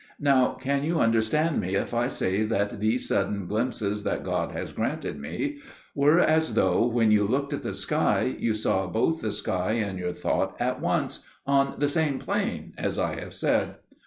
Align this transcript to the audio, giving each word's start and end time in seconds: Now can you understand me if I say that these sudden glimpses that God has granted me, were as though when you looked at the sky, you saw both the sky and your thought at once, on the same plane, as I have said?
Now 0.19 0.53
can 0.53 0.83
you 0.83 0.99
understand 0.99 1.59
me 1.61 1.75
if 1.75 1.93
I 1.93 2.07
say 2.07 2.43
that 2.45 2.79
these 2.79 3.07
sudden 3.07 3.45
glimpses 3.45 4.01
that 4.03 4.23
God 4.23 4.51
has 4.51 4.73
granted 4.73 5.19
me, 5.19 5.59
were 5.93 6.17
as 6.19 6.55
though 6.55 6.87
when 6.87 7.11
you 7.11 7.23
looked 7.23 7.53
at 7.53 7.61
the 7.61 7.75
sky, 7.75 8.35
you 8.39 8.55
saw 8.55 8.87
both 8.87 9.21
the 9.21 9.31
sky 9.31 9.73
and 9.73 9.99
your 9.99 10.11
thought 10.11 10.55
at 10.59 10.81
once, 10.81 11.23
on 11.45 11.75
the 11.77 11.87
same 11.87 12.17
plane, 12.17 12.73
as 12.79 12.97
I 12.97 13.19
have 13.19 13.35
said? 13.35 13.75